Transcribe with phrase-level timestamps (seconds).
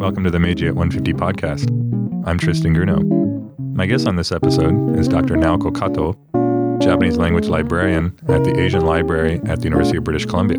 [0.00, 1.68] Welcome to the Meiji at 150 podcast.
[2.26, 3.04] I'm Tristan Grunow.
[3.74, 5.34] My guest on this episode is Dr.
[5.34, 6.14] Naoko Kato,
[6.80, 10.56] Japanese language librarian at the Asian Library at the University of British Columbia.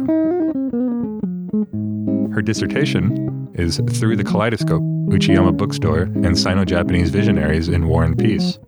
[2.35, 8.15] Her dissertation is Through the Kaleidoscope Uchiyama Bookstore and Sino Japanese Visionaries in War and
[8.15, 8.59] Peace.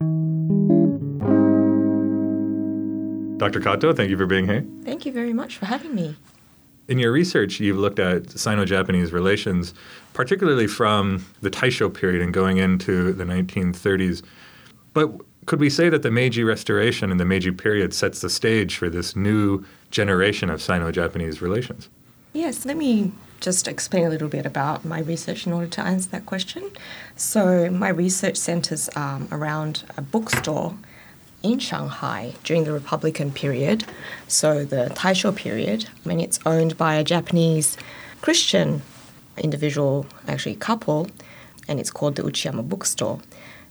[3.37, 3.59] Dr.
[3.59, 4.65] Kato, thank you for being here.
[4.83, 6.15] Thank you very much for having me.
[6.87, 9.73] In your research, you've looked at Sino Japanese relations,
[10.13, 14.21] particularly from the Taisho period and going into the 1930s.
[14.93, 15.11] But
[15.45, 18.89] could we say that the Meiji Restoration and the Meiji period sets the stage for
[18.89, 21.89] this new generation of Sino Japanese relations?
[22.33, 26.09] Yes, let me just explain a little bit about my research in order to answer
[26.09, 26.71] that question.
[27.15, 30.75] So, my research centers um, around a bookstore
[31.43, 33.85] in Shanghai during the Republican period,
[34.27, 37.77] so the Taisho period, and it's owned by a Japanese
[38.21, 38.81] Christian
[39.37, 41.09] individual, actually couple,
[41.67, 43.19] and it's called the Uchiyama Bookstore.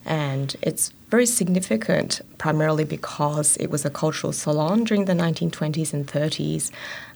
[0.05, 6.07] And it's very significant primarily because it was a cultural salon during the 1920s and
[6.07, 6.71] 30s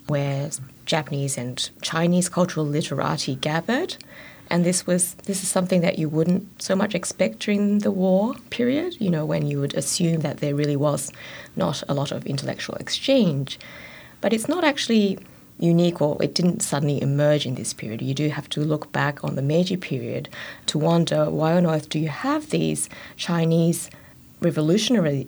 [0.07, 0.51] where
[0.85, 3.97] Japanese and Chinese cultural literati gathered
[4.50, 8.34] and this was this is something that you wouldn't so much expect during the war
[8.50, 11.12] period you know when you would assume that there really was
[11.56, 13.58] not a lot of intellectual exchange
[14.20, 15.19] but it's not actually
[15.58, 19.24] unique or it didn't suddenly emerge in this period you do have to look back
[19.24, 20.28] on the meiji period
[20.67, 23.91] to wonder why on earth do you have these chinese
[24.41, 25.27] revolutionaries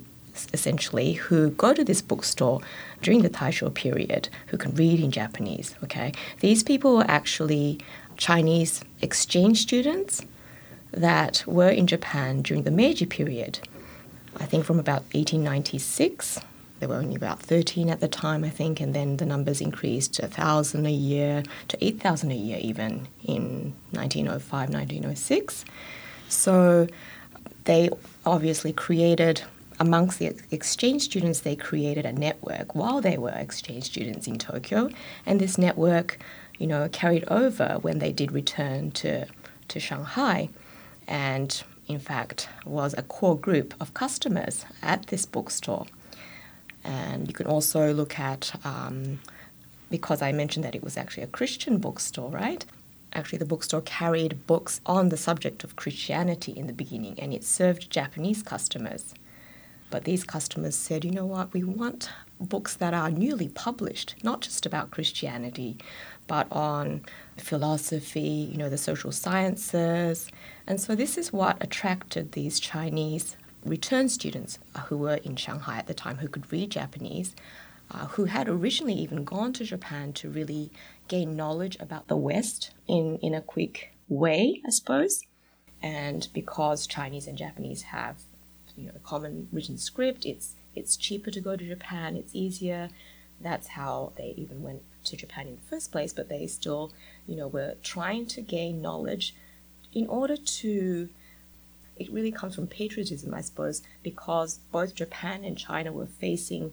[0.53, 2.61] essentially who go to this bookstore
[3.03, 5.75] during the Taisho period who can read in Japanese.
[5.85, 7.81] Okay, these people were actually
[8.19, 10.27] Chinese exchange students
[10.91, 13.61] that were in Japan during the Meiji period.
[14.39, 16.41] I think from about 1896,
[16.81, 20.15] there were only about 13 at the time, I think, and then the numbers increased
[20.15, 25.65] to 1,000 a year, to 8,000 a year even in 1905, 1906.
[26.29, 26.87] So
[27.65, 27.89] they
[28.27, 29.43] obviously created,
[29.81, 34.91] amongst the exchange students, they created a network while they were exchange students in Tokyo,
[35.27, 36.19] and this network
[36.59, 39.27] you know, carried over when they did return to,
[39.69, 40.49] to Shanghai.
[41.07, 45.87] And in fact, was a core group of customers at this bookstore.
[46.85, 49.21] And you can also look at, um,
[49.91, 52.65] because I mentioned that it was actually a Christian bookstore, right?
[53.15, 57.43] Actually, the bookstore carried books on the subject of Christianity in the beginning, and it
[57.43, 59.15] served Japanese customers.
[59.91, 64.43] But these customers said, you know what, we want books that are newly published, not
[64.43, 65.79] just about Christianity,
[66.29, 67.03] but on
[67.37, 70.31] philosophy, you know, the social sciences.
[70.67, 75.89] And so this is what attracted these Chinese return students who were in Shanghai at
[75.89, 77.35] the time who could read Japanese,
[77.91, 80.71] uh, who had originally even gone to Japan to really
[81.09, 85.25] gain knowledge about the West in, in a quick way, I suppose.
[85.83, 88.19] And because Chinese and Japanese have
[88.77, 92.89] you know, a common written script, it's it's cheaper to go to Japan, it's easier.
[93.41, 96.93] That's how they even went to Japan in the first place, but they still,
[97.27, 99.35] you know, were trying to gain knowledge
[99.93, 101.09] in order to
[101.97, 106.73] it really comes from patriotism, I suppose, because both Japan and China were facing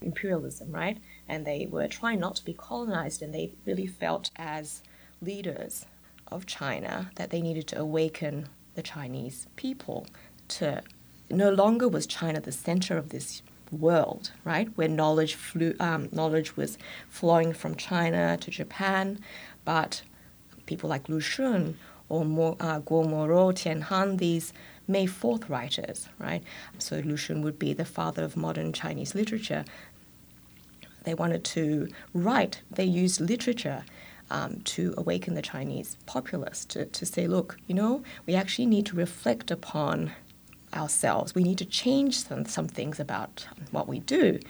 [0.00, 0.98] imperialism, right?
[1.28, 4.82] And they were trying not to be colonized, and they really felt as
[5.22, 5.86] leaders
[6.30, 10.06] of China that they needed to awaken the Chinese people
[10.48, 10.82] to
[11.30, 13.42] no longer was China the center of this
[13.80, 14.68] world, right?
[14.76, 19.18] Where knowledge flew, um, knowledge was flowing from China to Japan,
[19.64, 20.02] but
[20.66, 21.74] people like Lu Xun
[22.08, 24.52] or Mo, uh, Guo Moruo, Tian Han, these
[24.86, 26.42] May Fourth writers, right?
[26.78, 29.64] So Lu Xun would be the father of modern Chinese literature.
[31.04, 32.62] They wanted to write.
[32.70, 33.84] They used literature
[34.30, 38.86] um, to awaken the Chinese populace to, to say, look, you know, we actually need
[38.86, 40.12] to reflect upon
[40.74, 41.34] ourselves.
[41.34, 44.40] We need to change some, some things about what we do.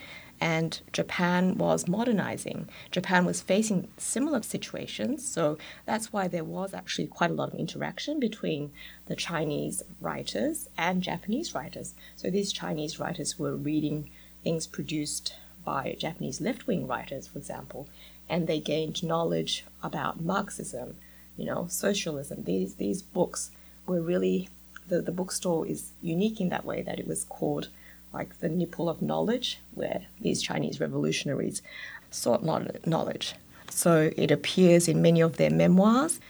[0.40, 2.68] And Japan was modernizing.
[2.90, 5.26] Japan was facing similar situations.
[5.26, 8.72] So that's why there was actually quite a lot of interaction between
[9.06, 11.94] the Chinese writers and Japanese writers.
[12.16, 14.10] So these Chinese writers were reading
[14.42, 15.34] things produced
[15.64, 17.88] by Japanese left wing writers, for example,
[18.28, 20.96] and they gained knowledge about Marxism,
[21.36, 22.44] you know, socialism.
[22.44, 23.50] These, these books
[23.86, 24.48] were really
[24.88, 27.68] the, the bookstore is unique in that way that it was called
[28.12, 31.62] like the nipple of knowledge, where these Chinese revolutionaries
[32.10, 32.44] sought
[32.86, 33.34] knowledge.
[33.70, 36.20] So it appears in many of their memoirs.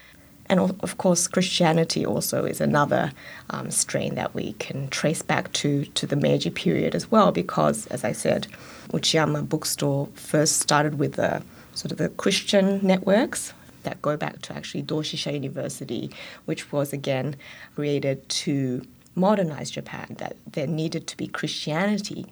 [0.46, 3.12] And of course, Christianity also is another
[3.50, 7.86] um, strain that we can trace back to, to the Meiji period as well, because,
[7.86, 8.46] as I said,
[8.90, 11.42] Uchiyama Bookstore first started with the
[11.74, 13.52] sort of the Christian networks
[13.84, 16.10] that go back to actually Doshisha University,
[16.44, 17.36] which was again
[17.74, 22.26] created to modernize Japan, that there needed to be Christianity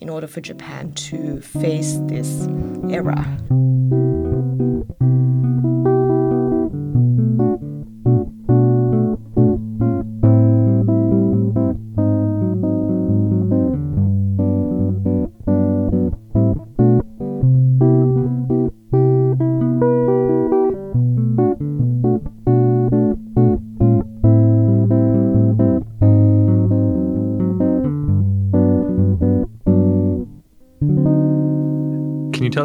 [0.00, 2.46] in order for Japan to face this
[2.88, 3.97] era.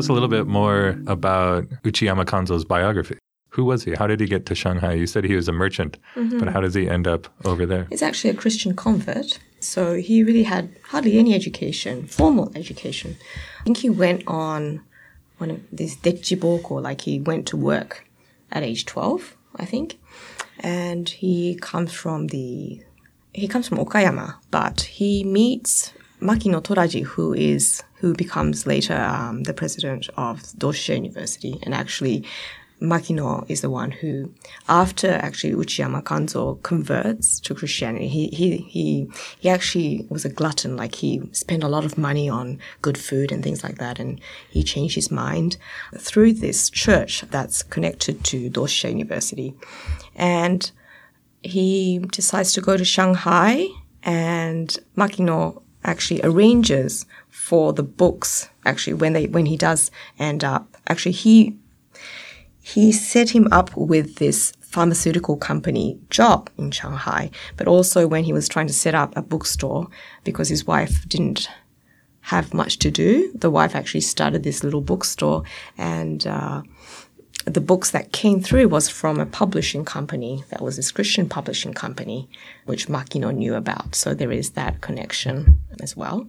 [0.03, 3.17] Us a little bit more about Uchiyama Kanzo's biography?
[3.49, 3.93] Who was he?
[3.93, 4.93] How did he get to Shanghai?
[4.93, 6.39] You said he was a merchant, mm-hmm.
[6.39, 7.85] but how does he end up over there?
[7.89, 13.15] He's actually a Christian convert, so he really had hardly any education, formal education.
[13.61, 14.81] I think he went on
[15.37, 18.05] one of these dechiboko, like he went to work
[18.51, 19.99] at age 12, I think.
[20.59, 22.81] And he comes from the
[23.33, 25.91] he comes from Okayama, but he meets
[26.23, 32.25] Makino Toraji, who is who becomes later um, the president of Doshisha University, and actually
[32.83, 34.33] Makino is the one who,
[34.67, 39.09] after actually Uchiyama Kanzo converts to Christianity, he, he, he,
[39.39, 40.75] he actually was a glutton.
[40.75, 43.99] Like he spent a lot of money on good food and things like that.
[43.99, 45.55] And he changed his mind
[45.97, 49.55] through this church that's connected to Doshisha University.
[50.13, 50.69] And
[51.41, 53.67] he decides to go to Shanghai
[54.03, 60.77] and Makino actually arranges for the books actually when they when he does end up
[60.87, 61.57] actually he
[62.61, 68.33] he set him up with this pharmaceutical company job in Shanghai, but also when he
[68.33, 69.87] was trying to set up a bookstore
[70.23, 71.47] because his wife didn't
[72.21, 73.31] have much to do.
[73.35, 75.43] The wife actually started this little bookstore,
[75.77, 76.63] and uh,
[77.45, 81.73] the books that came through was from a publishing company that was this Christian publishing
[81.73, 82.29] company,
[82.65, 83.95] which Makino knew about.
[83.95, 86.27] So there is that connection as well.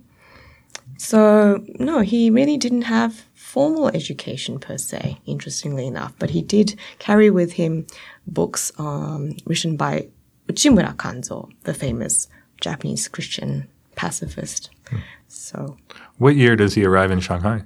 [0.97, 6.79] So no, he really didn't have formal education per se, interestingly enough, but he did
[6.99, 7.87] carry with him
[8.27, 10.09] books um, written by
[10.49, 12.29] Uchimura Kanzo, the famous
[12.61, 14.71] Japanese Christian pacifist.
[14.89, 14.97] Hmm.
[15.29, 15.77] So,
[16.19, 17.63] what year does he arrive in Shanghai?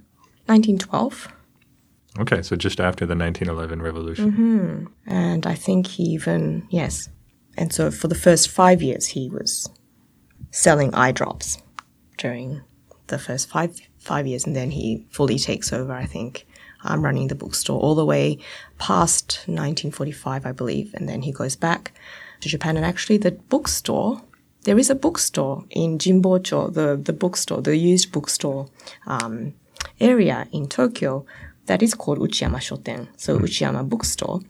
[0.47, 1.29] 1912.
[2.19, 4.33] Okay, so just after the 1911 revolution.
[4.33, 4.87] Mm-hmm.
[5.07, 7.09] And I think he even, yes.
[7.57, 9.69] And so for the first five years, he was
[10.51, 11.59] selling eye drops
[12.17, 12.63] during
[13.09, 15.93] the first five five years, and then he fully takes over.
[15.93, 16.47] I think
[16.85, 18.39] um, running the bookstore all the way
[18.79, 21.93] past 1945, I believe, and then he goes back
[22.41, 22.77] to Japan.
[22.77, 24.23] And actually, the bookstore
[24.63, 28.69] there is a bookstore in Jimbocho, the the bookstore, the used bookstore
[29.07, 29.55] um,
[30.01, 31.25] area in Tokyo
[31.69, 33.45] that is called Uchiyama Shoten, so hmm.
[33.45, 34.41] Uchiyama Bookstore,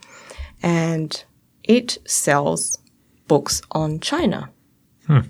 [0.63, 1.25] and
[1.65, 2.79] it sells
[3.27, 4.51] books on China
[5.07, 5.21] hmm.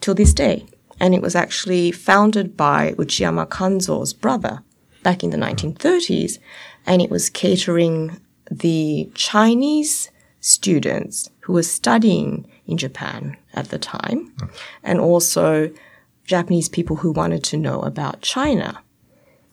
[0.00, 0.66] till this day.
[0.98, 4.62] And it was actually founded by Uchiyama Kanzo's brother
[5.02, 5.44] back in the hmm.
[5.44, 6.38] 1930s,
[6.84, 8.20] and it was catering
[8.50, 10.10] the Chinese
[10.40, 14.46] students who were studying in Japan at the time, hmm.
[14.82, 15.70] and also
[16.24, 18.82] Japanese people who wanted to know about China.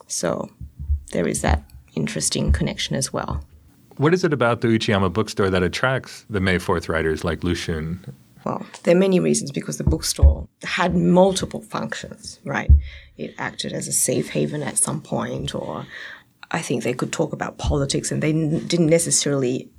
[0.07, 0.49] So
[1.11, 1.63] there is that
[1.95, 3.43] interesting connection as well.
[3.97, 7.53] What is it about the Uchiyama bookstore that attracts the May 4th writers like Lu
[7.53, 7.99] Xun?
[8.43, 12.71] Well, there are many reasons because the bookstore had multiple functions, right?
[13.17, 15.85] It acted as a safe haven at some point, or
[16.51, 19.69] I think they could talk about politics and they n- didn't necessarily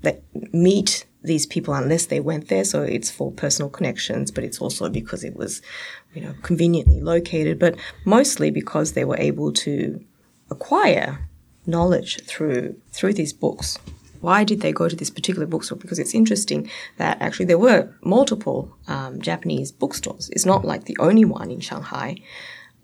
[0.52, 2.64] meet these people unless they went there.
[2.64, 5.60] So it's for personal connections, but it's also because it was,
[6.14, 10.02] you know, conveniently located, but mostly because they were able to
[10.50, 11.28] acquire
[11.66, 13.78] knowledge through through these books.
[14.20, 15.76] Why did they go to this particular bookstore?
[15.76, 20.30] Because it's interesting that actually there were multiple um, Japanese bookstores.
[20.30, 22.16] It's not like the only one in Shanghai,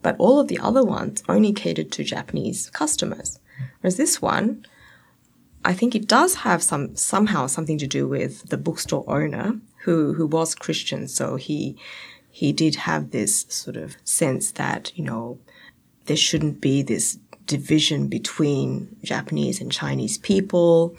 [0.03, 3.39] but all of the other ones only catered to Japanese customers.
[3.81, 4.67] Whereas this one,
[5.65, 10.15] I think it does have some somehow something to do with the bookstore owner who
[10.15, 11.77] who was Christian, so he
[12.31, 15.39] he did have this sort of sense that you know
[16.07, 17.19] there shouldn't be this
[17.51, 18.69] division between
[19.03, 20.97] Japanese and Chinese people.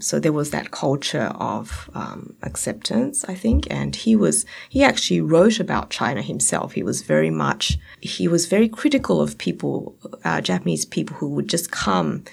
[0.00, 3.60] So there was that culture of um, acceptance, I think.
[3.70, 6.72] And he was, he actually wrote about China himself.
[6.72, 11.48] He was very much, he was very critical of people, uh, Japanese people who would
[11.48, 12.24] just come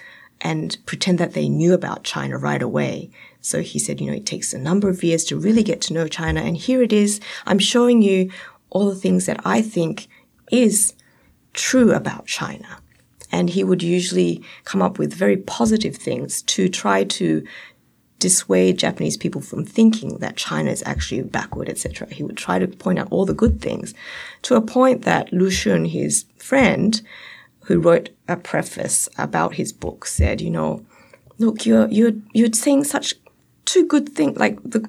[0.42, 3.12] and pretend that they knew about China right away.
[3.42, 5.94] So he said, you know, it takes a number of years to really get to
[5.94, 6.42] know China.
[6.42, 7.20] And here it is.
[7.46, 8.32] I'm showing you
[8.72, 10.08] all the things that I think
[10.52, 10.96] is
[11.54, 12.81] true about China.
[13.32, 17.44] And he would usually come up with very positive things to try to
[18.22, 22.08] dissuade Japanese people from thinking that China is actually backward, etc.
[22.14, 23.94] He would try to point out all the good things
[24.44, 27.02] to a point that Lu Xun, his friend,
[27.66, 30.86] who wrote a preface about his book, said, you know,
[31.40, 33.16] look, you're you're you're saying such
[33.66, 34.88] two good things, like the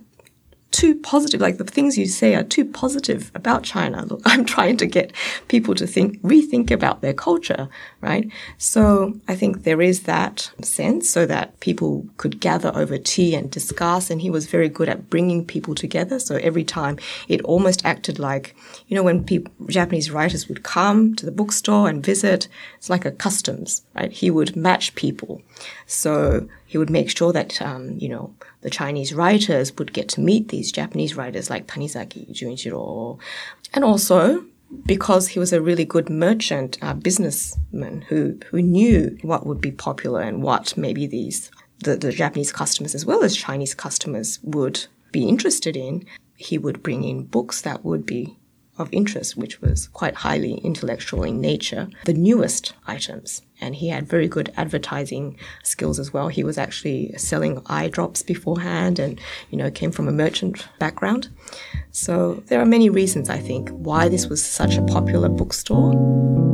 [0.71, 4.05] too positive, like the things you say are too positive about China.
[4.05, 5.13] Look, I'm trying to get
[5.49, 7.69] people to think, rethink about their culture,
[8.03, 8.31] right?
[8.59, 13.51] So I think there is that sense so that people could gather over tea and
[13.51, 14.11] discuss.
[14.11, 16.19] And he was very good at bringing people together.
[16.19, 18.57] So every time it almost acted like,
[18.89, 23.05] you know, when people, Japanese writers would come to the bookstore and visit, it's like
[23.05, 24.13] a customs, right?
[24.13, 25.41] He would match people.
[25.87, 30.21] So he would make sure that, um, you know, the Chinese writers would get to
[30.21, 33.19] meet these Japanese writers like Tanizaki Junichiro.
[33.75, 34.45] And also,
[34.87, 39.71] because he was a really good merchant, uh, businessman who, who knew what would be
[39.71, 41.51] popular and what maybe these
[41.85, 46.05] the, the Japanese customers as well as Chinese customers would be interested in,
[46.37, 48.37] he would bring in books that would be
[48.79, 53.43] of interest, which was quite highly intellectual in nature, the newest items.
[53.61, 56.29] And he had very good advertising skills as well.
[56.29, 61.29] He was actually selling eye drops beforehand and, you know, came from a merchant background.
[61.91, 66.52] So there are many reasons, I think, why this was such a popular bookstore.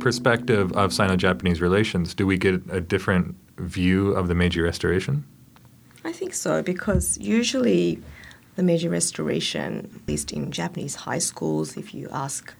[0.00, 5.24] Perspective of Sino Japanese relations, do we get a different view of the Meiji Restoration?
[6.04, 8.00] I think so, because usually
[8.56, 12.54] the Meiji Restoration, at least in Japanese high schools, if you ask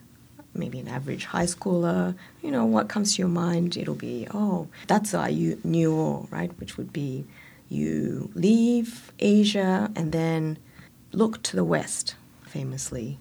[0.55, 3.77] maybe an average high schooler, you know, what comes to your mind?
[3.77, 5.29] It'll be, oh, that's a
[5.65, 6.51] new, right?
[6.59, 7.25] Which would be
[7.69, 10.59] you leave Asia and then
[11.13, 13.19] look to the West, famously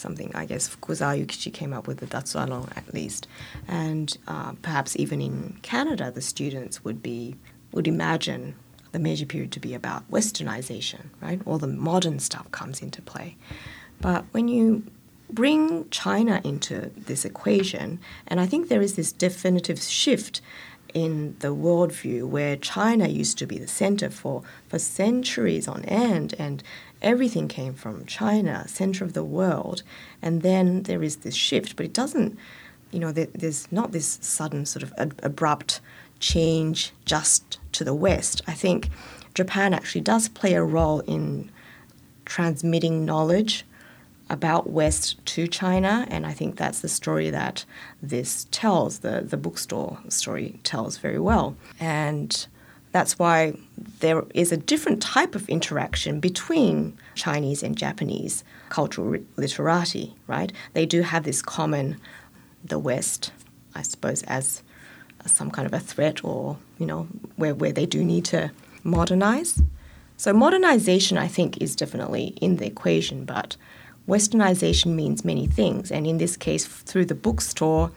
[0.00, 3.28] something I guess Fukuzawa Yukichi came up with the Datsuano at least,
[3.68, 7.36] and uh, perhaps even in Canada, the students would be
[7.72, 8.54] would imagine
[8.92, 11.40] the Meiji period to be about westernization, right?
[11.46, 13.36] All the modern stuff comes into play,
[14.00, 14.82] but when you
[15.32, 20.40] bring China into this equation, and I think there is this definitive shift
[20.94, 26.34] in the worldview where China used to be the center for, for centuries on end,
[26.38, 26.62] and
[27.02, 29.82] everything came from China, center of the world.
[30.22, 32.38] And then there is this shift, but it doesn't,
[32.90, 35.80] you know, there, there's not this sudden sort of ab- abrupt
[36.18, 38.42] change just to the West.
[38.46, 38.90] I think
[39.34, 41.50] Japan actually does play a role in
[42.24, 43.64] transmitting knowledge
[44.28, 47.64] about West to China, and I think that's the story that
[48.00, 49.00] this tells.
[49.00, 52.46] The the bookstore story tells very well, and
[52.92, 53.54] that's why
[54.00, 60.52] there is a different type of interaction between Chinese and Japanese cultural literati, right?
[60.72, 62.00] They do have this common,
[62.64, 63.32] the West,
[63.74, 64.62] I suppose, as
[65.26, 67.06] some kind of a threat or, you know,
[67.36, 68.50] where, where they do need to
[68.82, 69.62] modernize.
[70.16, 73.56] So modernization, I think, is definitely in the equation, but
[74.08, 75.92] westernization means many things.
[75.92, 77.92] And in this case, through the bookstore,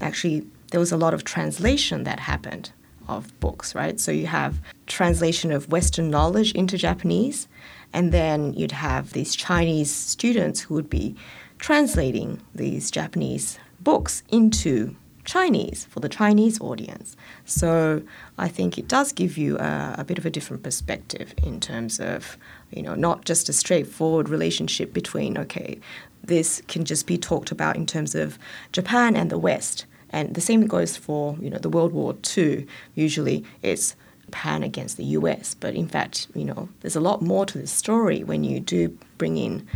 [0.00, 2.72] actually, there was a lot of translation that happened
[3.08, 3.98] of books, right?
[3.98, 7.48] So you have translation of Western knowledge into Japanese,
[7.92, 11.16] and then you'd have these Chinese students who would be
[11.58, 17.14] translating these Japanese books into Chinese for the Chinese audience.
[17.44, 18.02] So
[18.38, 22.00] I think it does give you a, a, bit of a different perspective in terms
[22.00, 22.38] of,
[22.70, 25.78] you know, not just a straightforward relationship between, okay,
[26.24, 28.38] this can just be talked about in terms of
[28.72, 29.84] Japan and the West.
[30.10, 32.66] And the same goes for you know the World War II.
[32.94, 33.96] Usually it's
[34.26, 37.66] Japan against the US, but in fact, you know, there's a lot more to the
[37.66, 39.66] story when you do bring in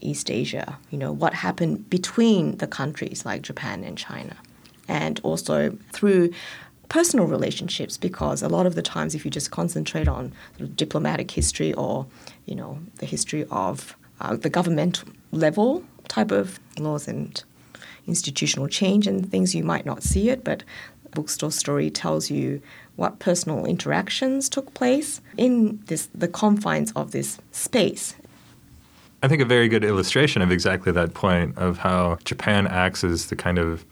[0.00, 0.78] East Asia.
[0.90, 4.36] You know, what happened between the countries like Japan and China,
[4.88, 6.30] and also through
[6.88, 10.76] personal relationships because a lot of the times if you just concentrate on sort of
[10.76, 12.06] diplomatic history or
[12.44, 17.44] you know the history of uh, the government level type of laws and
[18.06, 20.62] institutional change and things you might not see it, but
[21.12, 22.60] bookstore story tells you
[22.96, 28.14] what personal interactions took place in this the confines of this space.
[29.22, 33.26] I think a very good illustration of exactly that point of how Japan acts as
[33.26, 33.84] the kind of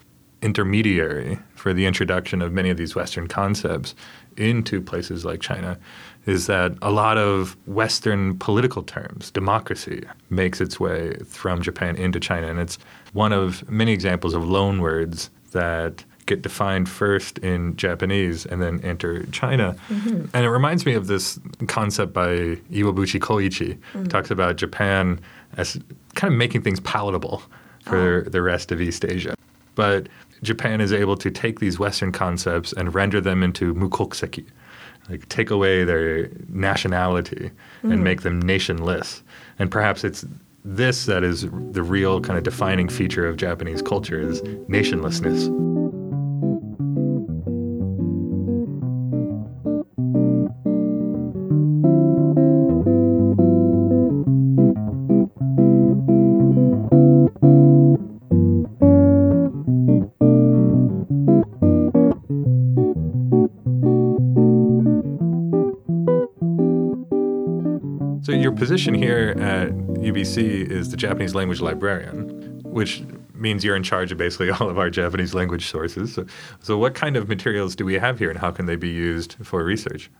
[0.42, 3.94] intermediary for the introduction of many of these Western concepts
[4.36, 5.78] into places like China
[6.26, 12.20] is that a lot of Western political terms, democracy, makes its way from Japan into
[12.20, 12.48] China.
[12.48, 12.78] And it's
[13.12, 19.24] one of many examples of loanwords that get defined first in Japanese and then enter
[19.26, 19.74] China.
[19.88, 20.26] Mm-hmm.
[20.32, 23.76] And it reminds me of this concept by Iwabuchi Koichi.
[23.76, 24.04] Mm-hmm.
[24.04, 25.18] talks about Japan
[25.56, 25.78] as
[26.14, 27.42] kind of making things palatable
[27.84, 28.30] for oh.
[28.30, 29.34] the rest of East Asia.
[29.74, 30.08] But
[30.42, 34.46] Japan is able to take these Western concepts and render them into mukokuseki,
[35.08, 37.50] like take away their nationality
[37.82, 37.92] mm.
[37.92, 39.22] and make them nationless.
[39.58, 40.24] And perhaps it's
[40.64, 45.48] this that is the real kind of defining feature of Japanese culture is nationlessness.
[68.60, 73.02] Position here at UBC is the Japanese language librarian, which
[73.32, 76.12] means you're in charge of basically all of our Japanese language sources.
[76.12, 76.26] So,
[76.60, 79.36] so what kind of materials do we have here and how can they be used
[79.42, 80.10] for research?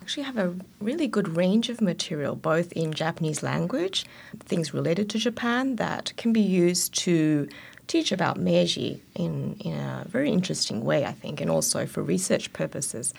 [0.00, 4.06] actually have a really good range of material, both in Japanese language,
[4.38, 7.46] things related to Japan that can be used to
[7.88, 12.50] teach about Meiji in, in a very interesting way, I think, and also for research
[12.54, 13.12] purposes.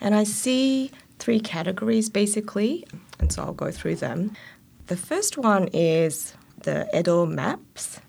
[0.00, 2.86] And I see three categories basically,
[3.18, 4.32] and so I'll go through them.
[4.86, 8.00] The first one is the Edo maps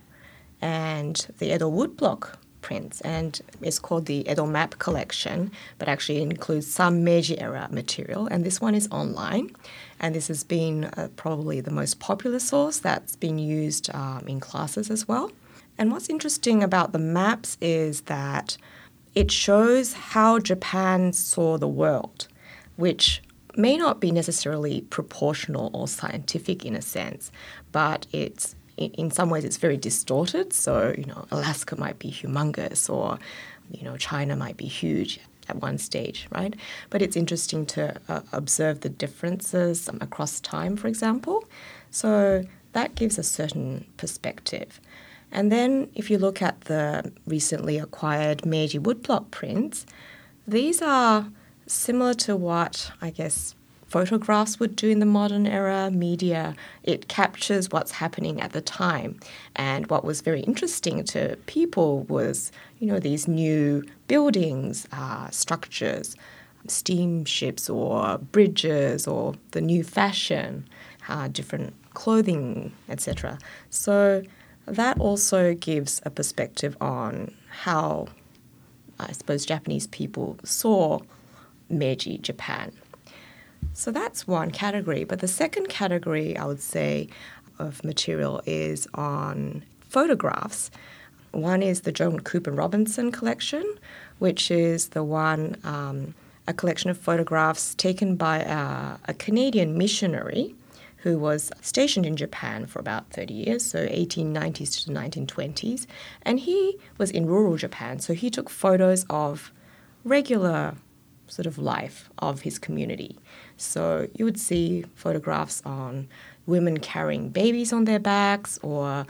[0.61, 6.67] and the Edo woodblock prints, and it's called the Edo Map Collection, but actually includes
[6.67, 8.27] some Meiji era material.
[8.27, 9.51] And this one is online,
[9.99, 14.39] and this has been uh, probably the most popular source that's been used um, in
[14.39, 15.31] classes as well.
[15.77, 18.57] And what's interesting about the maps is that
[19.15, 22.27] it shows how Japan saw the world
[22.77, 23.21] which
[23.57, 27.31] may not be necessarily proportional or scientific in a sense,
[27.71, 30.53] but it's in some ways it's very distorted.
[30.53, 33.17] So, you know, Alaska might be humongous or,
[33.71, 36.55] you know, China might be huge at one stage, right?
[36.89, 41.43] But it's interesting to uh, observe the differences um, across time, for example.
[41.89, 44.79] So that gives a certain perspective.
[45.31, 49.85] And then if you look at the recently acquired Meiji woodblock prints,
[50.47, 51.27] these are
[51.67, 53.55] similar to what I guess
[53.87, 59.19] photographs would do in the modern era, media, it captures what's happening at the time.
[59.55, 66.15] And what was very interesting to people was, you know, these new buildings, uh, structures,
[66.67, 70.67] steamships or bridges or the new fashion,
[71.07, 73.39] uh, different clothing, etc.
[73.69, 74.23] So
[74.65, 78.07] that also gives a perspective on how,
[78.99, 80.99] I suppose, Japanese people saw
[81.69, 82.71] Meiji Japan.
[83.73, 85.03] So that's one category.
[85.03, 87.09] But the second category, I would say,
[87.59, 90.71] of material is on photographs.
[91.31, 93.65] One is the John Cooper Robinson collection,
[94.19, 96.15] which is the one, um,
[96.47, 100.55] a collection of photographs taken by a, a Canadian missionary
[100.97, 105.85] who was stationed in Japan for about 30 years, so 1890s to 1920s.
[106.23, 109.51] And he was in rural Japan, so he took photos of
[110.03, 110.75] regular
[111.27, 113.17] sort of life of his community.
[113.57, 116.07] So you would see photographs on
[116.45, 119.05] women carrying babies on their backs or,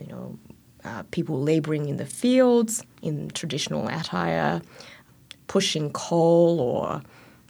[0.00, 0.38] you know,
[0.84, 4.62] uh, people laboring in the fields in traditional attire,
[5.46, 7.02] pushing coal or,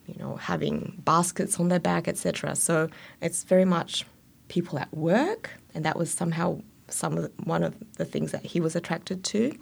[0.07, 2.57] you know, having baskets on their back, etc.
[2.57, 2.89] So
[3.21, 4.05] it's very much
[4.49, 8.45] people at work, and that was somehow some of the, one of the things that
[8.45, 9.57] he was attracted to.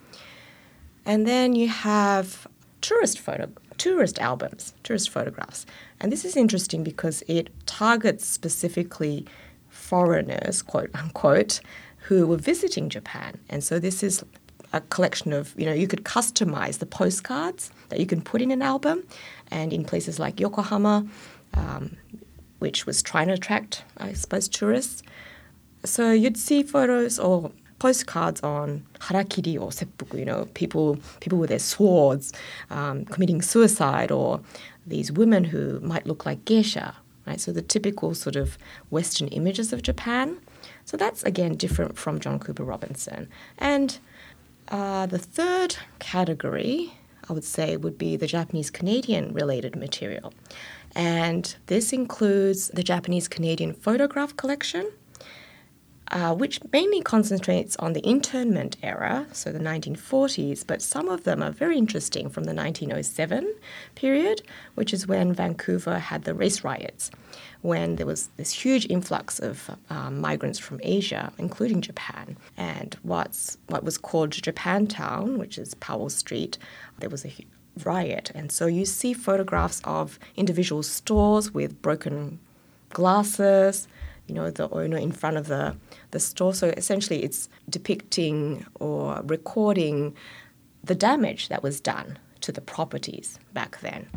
[1.05, 2.46] And then you have
[2.81, 5.64] tourist photo tourist albums, tourist photographs.
[6.01, 9.27] And this is interesting because it targets specifically
[9.69, 11.61] foreigners, quote unquote,
[12.03, 13.38] who were visiting Japan.
[13.49, 14.25] And so this is
[14.73, 18.51] a collection of, you know, you could customize the postcards that you can put in
[18.51, 19.05] an album.
[19.51, 21.07] And in places like Yokohama,
[21.55, 21.97] um,
[22.59, 25.03] which was trying to attract, I suppose, tourists.
[25.85, 31.51] So you'd see photos or postcards on harakiri or seppuku, you know, people people with
[31.51, 32.33] their swords
[32.71, 34.41] um, committing suicide, or
[34.87, 37.41] these women who might look like geisha, right?
[37.41, 38.59] So the typical sort of
[38.91, 40.38] Western images of Japan.
[40.85, 43.29] So that's again different from John Cooper Robinson.
[43.59, 43.99] And
[44.69, 46.95] uh, the third category,
[47.29, 50.33] I would say, would be the Japanese Canadian related material.
[50.95, 54.91] And this includes the Japanese Canadian photograph collection,
[56.11, 61.42] uh, which mainly concentrates on the internment era, so the 1940s, but some of them
[61.42, 63.55] are very interesting from the 1907
[63.94, 64.42] period,
[64.75, 67.11] which is when Vancouver had the race riots,
[67.61, 73.59] when there was this huge influx of um, migrants from Asia, including Japan, and what's
[73.66, 76.57] what was called Japantown, which is Powell Street,
[76.99, 77.33] there was a
[77.85, 82.38] riot, and so you see photographs of individual stores with broken
[82.90, 83.87] glasses
[84.29, 85.77] you know, the owner in front of the,
[86.11, 86.55] the store.
[86.55, 90.14] So essentially, it's depicting or recording
[90.85, 94.09] the damage that was done to the properties back then.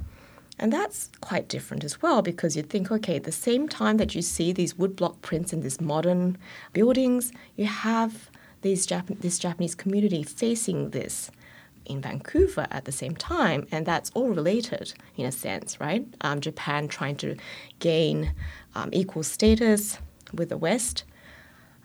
[0.60, 4.13] And that's quite different as well because you'd think, okay, at the same time that
[4.13, 6.38] you see these woodblock prints in these modern
[6.71, 8.30] buildings, you have
[8.62, 11.32] these Jap- this Japanese community facing this
[11.85, 16.05] in Vancouver at the same time, and that's all related in a sense, right?
[16.21, 17.35] Um, Japan trying to
[17.79, 18.33] gain
[18.75, 19.97] um, equal status
[20.33, 21.03] with the West.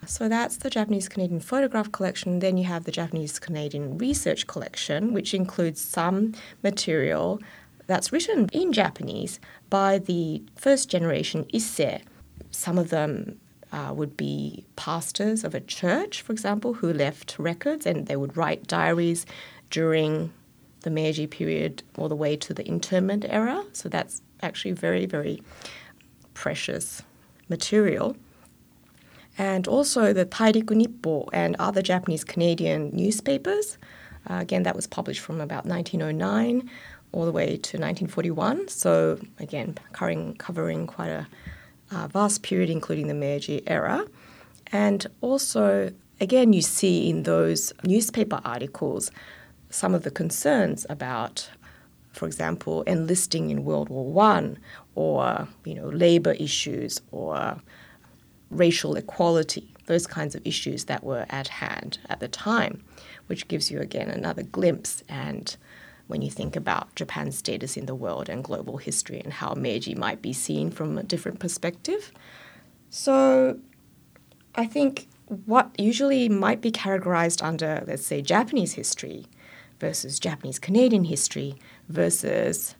[0.06, 2.38] So that's the Japanese Canadian photograph collection.
[2.38, 7.40] Then you have the Japanese Canadian research collection, which includes some material
[7.87, 12.02] that's written in Japanese by the first generation Issei.
[12.50, 13.40] Some of them
[13.72, 18.37] uh, would be pastors of a church, for example, who left records and they would
[18.37, 19.26] write diaries
[19.70, 20.33] during
[20.83, 23.64] the Meiji period all the way to the internment era.
[23.72, 25.42] So that's actually very, very
[26.35, 27.02] precious
[27.48, 28.16] material.
[29.38, 33.79] And also the Tairiku Nippo and other Japanese Canadian newspapers.
[34.29, 36.70] Uh, again, that was published from about 1909
[37.12, 38.68] all the way to 1941.
[38.68, 41.26] So, again, covering, covering quite a
[41.90, 44.07] uh, vast period, including the Meiji era.
[44.72, 49.11] And also, again, you see in those newspaper articles
[49.77, 51.51] some of the concerns about,
[52.11, 54.59] for example, enlisting in World War One,
[54.95, 57.61] or you know, labor issues, or
[58.51, 62.83] racial equality, those kinds of issues that were at hand at the time,
[63.27, 65.57] which gives you again another glimpse and
[66.07, 69.95] when you think about Japan's status in the world and global history and how Meiji
[69.95, 72.12] might be seen from a different perspective.
[72.89, 73.59] So
[74.55, 79.27] I think what usually might be categorized under, let's say, Japanese history
[79.79, 81.57] versus Japanese Canadian history
[81.89, 82.75] versus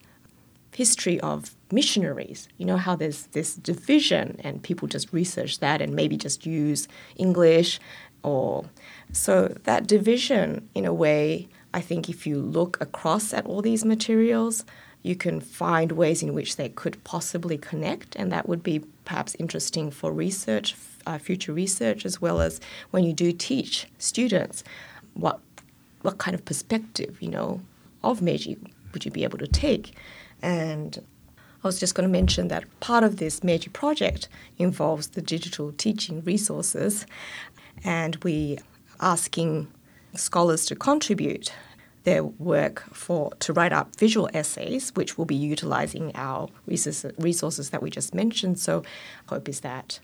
[0.77, 2.47] history of missionaries.
[2.57, 6.87] You know how there's this division and people just research that and maybe just use
[7.15, 7.79] English
[8.23, 8.65] or
[9.11, 13.85] so that division in a way I think if you look across at all these
[13.85, 14.65] materials
[15.01, 19.35] you can find ways in which they could possibly connect and that would be perhaps
[19.39, 22.59] interesting for research uh, future research as well as
[22.91, 24.63] when you do teach students
[25.13, 25.39] what
[26.07, 27.59] what kind of perspective, you know,
[28.01, 28.57] of Meiji
[28.93, 29.93] would you be able to take?
[30.41, 31.03] And
[31.61, 35.73] I was just going to mention that part of this Meiji project involves the digital
[35.73, 37.05] teaching resources,
[37.83, 38.57] and we
[39.01, 39.67] asking
[40.15, 41.51] scholars to contribute
[42.05, 47.81] their work for to write up visual essays, which will be utilizing our resources that
[47.81, 48.59] we just mentioned.
[48.59, 48.83] So,
[49.25, 49.99] hope is that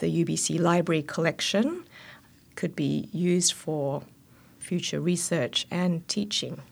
[0.00, 1.84] the UBC library collection
[2.54, 4.02] could be used for
[4.62, 6.62] future research and teaching.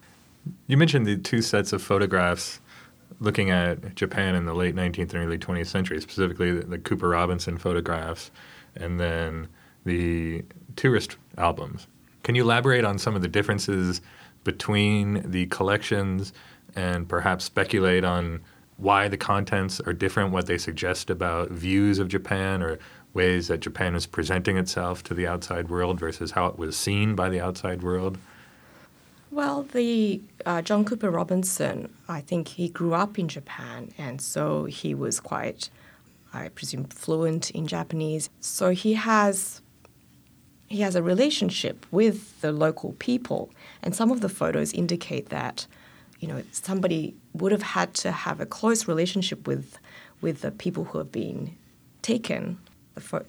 [0.66, 2.61] You mentioned the two sets of photographs
[3.18, 7.09] looking at Japan in the late 19th and early 20th century, specifically the, the Cooper
[7.09, 8.31] Robinson photographs
[8.76, 9.48] and then
[9.85, 10.44] the
[10.76, 11.87] tourist albums.
[12.22, 14.00] Can you elaborate on some of the differences
[14.44, 16.33] between the collections
[16.76, 18.40] and perhaps speculate on
[18.76, 22.79] why the contents are different, what they suggest about views of Japan or
[23.12, 27.14] ways that Japan is presenting itself to the outside world versus how it was seen
[27.14, 28.18] by the outside world?
[29.31, 34.64] Well, the uh, John Cooper Robinson, I think he grew up in Japan, and so
[34.64, 35.70] he was quite,
[36.33, 38.29] I presume, fluent in Japanese.
[38.40, 39.62] So he has
[40.66, 43.51] he has a relationship with the local people,
[43.83, 45.66] and some of the photos indicate that,
[46.20, 49.79] you know, somebody would have had to have a close relationship with
[50.20, 51.57] with the people who have been
[52.03, 52.59] taken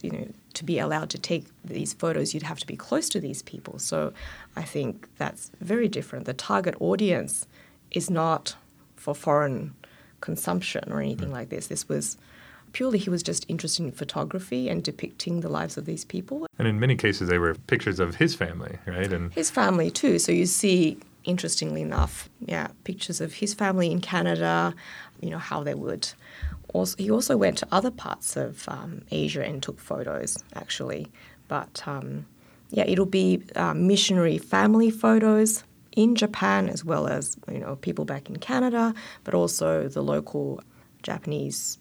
[0.01, 3.19] you know, to be allowed to take these photos, you'd have to be close to
[3.19, 3.79] these people.
[3.79, 4.13] So
[4.55, 6.25] I think that's very different.
[6.25, 7.47] The target audience
[7.91, 8.55] is not
[8.95, 9.73] for foreign
[10.19, 11.33] consumption or anything mm.
[11.33, 11.67] like this.
[11.67, 12.17] This was
[12.73, 16.47] purely he was just interested in photography and depicting the lives of these people.
[16.57, 19.11] And in many cases, they were pictures of his family, right?
[19.11, 20.19] And his family too.
[20.19, 24.73] So you see, interestingly enough, yeah, pictures of his family in Canada.
[25.21, 26.09] You know how they would
[26.73, 31.11] also, he also went to other parts of um, Asia and took photos, actually.
[31.47, 32.25] But um,
[32.69, 35.63] yeah, it'll be uh, missionary family photos
[35.95, 40.61] in Japan as well as you know people back in Canada, but also the local
[41.03, 41.77] Japanese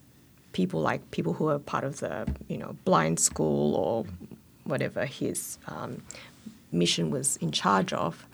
[0.53, 4.05] people, like people who are part of the you know blind school or
[4.64, 6.03] whatever his um,
[6.72, 8.26] mission was in charge of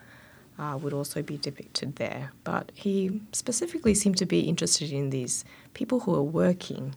[0.59, 2.33] uh, would also be depicted there.
[2.45, 6.95] But he specifically seemed to be interested in these people who are working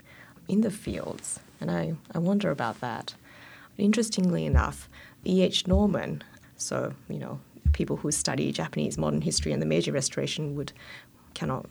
[0.47, 3.13] in the fields, and I, I wonder about that.
[3.77, 4.89] Interestingly enough,
[5.25, 5.67] E.H.
[5.67, 6.23] Norman,
[6.57, 7.39] so, you know,
[7.71, 10.73] people who study Japanese modern history and the Meiji Restoration would
[11.33, 11.65] cannot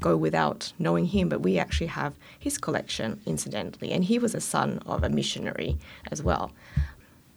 [0.00, 4.40] go without knowing him, but we actually have his collection, incidentally, and he was a
[4.40, 5.78] son of a missionary
[6.10, 6.52] as well.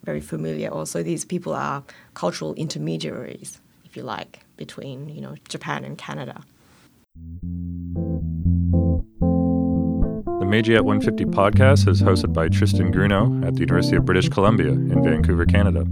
[0.04, 0.70] Very familiar.
[0.70, 3.60] Also, these people are cultural intermediaries
[3.96, 6.44] you like, between you know Japan and Canada.
[10.40, 14.30] The Meiji at 150 podcast is hosted by Tristan Grunow at the University of British
[14.30, 15.86] Columbia in Vancouver, Canada.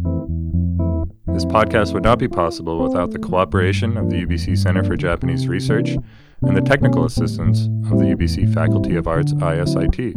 [1.34, 5.48] This podcast would not be possible without the cooperation of the UBC Center for Japanese
[5.48, 5.98] Research
[6.44, 10.14] and the technical assistance of the UBC Faculty of Arts ISIT.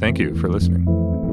[0.00, 1.23] Thank you for listening.